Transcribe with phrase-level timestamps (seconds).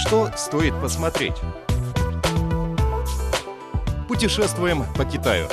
[0.00, 1.34] Что стоит посмотреть?
[4.08, 5.46] Путешествуем по Китаю.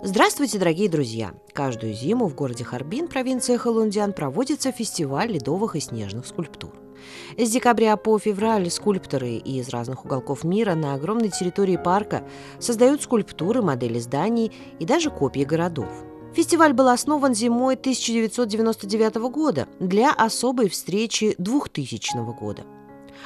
[0.00, 1.34] Здравствуйте, дорогие друзья!
[1.52, 6.70] Каждую зиму в городе Харбин, провинция Халундиан, проводится фестиваль ледовых и снежных скульптур.
[7.36, 12.22] С декабря по февраль скульпторы из разных уголков мира на огромной территории парка
[12.60, 15.88] создают скульптуры, модели зданий и даже копии городов.
[16.32, 22.62] Фестиваль был основан зимой 1999 года для особой встречи 2000 года–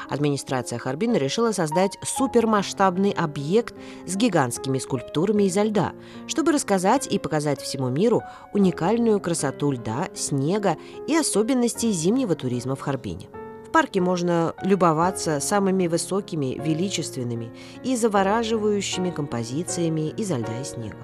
[0.08, 3.74] Администрация Харбина решила создать супермасштабный объект
[4.06, 5.92] с гигантскими скульптурами изо льда,
[6.26, 12.80] чтобы рассказать и показать всему миру уникальную красоту льда, снега и особенности зимнего туризма в
[12.80, 13.28] Харбине.
[13.66, 20.98] В парке можно любоваться самыми высокими, величественными и завораживающими композициями изо льда и снега.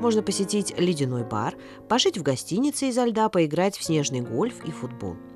[0.00, 1.54] Можно посетить ледяной бар,
[1.88, 5.16] пожить в гостинице изо льда, поиграть в снежный гольф и футбол–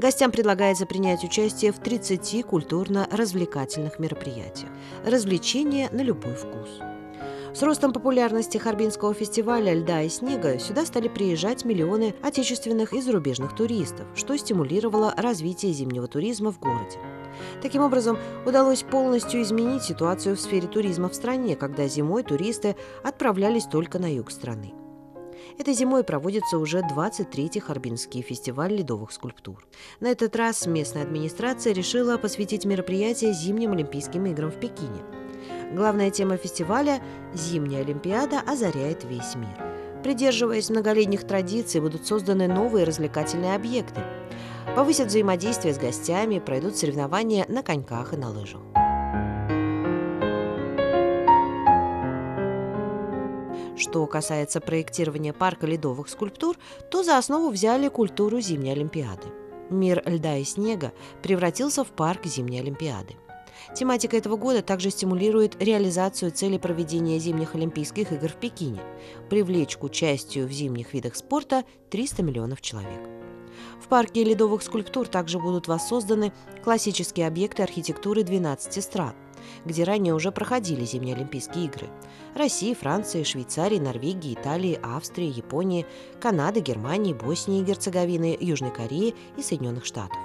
[0.00, 4.70] Гостям предлагается принять участие в 30 культурно-развлекательных мероприятиях.
[5.04, 6.70] Развлечения на любой вкус.
[7.52, 13.54] С ростом популярности Харбинского фестиваля льда и снега сюда стали приезжать миллионы отечественных и зарубежных
[13.54, 16.96] туристов, что стимулировало развитие зимнего туризма в городе.
[17.60, 23.66] Таким образом, удалось полностью изменить ситуацию в сфере туризма в стране, когда зимой туристы отправлялись
[23.66, 24.72] только на юг страны.
[25.58, 29.66] Этой зимой проводится уже 23-й Харбинский фестиваль ледовых скульптур.
[30.00, 35.02] На этот раз местная администрация решила посвятить мероприятие зимним Олимпийским играм в Пекине.
[35.72, 37.00] Главная тема фестиваля–
[37.34, 39.56] «Зимняя Олимпиада озаряет весь мир».
[40.02, 44.00] Придерживаясь многолетних традиций, будут созданы новые развлекательные объекты.
[44.74, 48.60] Повысят взаимодействие с гостями, пройдут соревнования на коньках и на лыжах.
[53.90, 56.56] Что касается проектирования парка ледовых скульптур,
[56.92, 59.26] то за основу взяли культуру зимней Олимпиады.
[59.68, 60.92] Мир льда и снега
[61.24, 63.16] превратился в парк зимней Олимпиады.
[63.74, 68.80] Тематика этого года также стимулирует реализацию цели проведения зимних Олимпийских игр в Пекине–
[69.28, 73.00] привлечь к участию в зимних видах спорта 300 миллионов человек.
[73.82, 79.16] В парке ледовых скульптур также будут воссозданы классические объекты архитектуры 12 стран–
[79.64, 81.88] где ранее уже проходили зимние Олимпийские игры.
[82.34, 85.86] России, Франции, Швейцарии, Норвегии, Италии, Австрии, Японии,
[86.20, 90.18] Канады, Германии, Боснии и Герцеговины, Южной Кореи и Соединенных Штатов.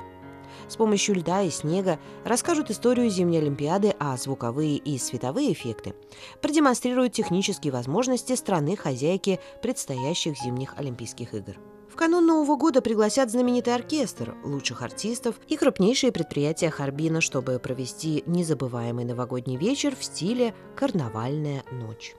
[0.67, 5.93] С помощью льда и снега расскажут историю зимней Олимпиады, а звуковые и световые эффекты
[6.41, 11.55] продемонстрируют технические возможности страны-хозяйки предстоящих зимних Олимпийских игр.
[11.95, 18.21] В канун Нового года пригласят знаменитый оркестр, лучших артистов и крупнейшие предприятия Харбина, чтобы провести
[18.25, 22.13] незабываемый новогодний вечер в стиле «Карнавальная ночь».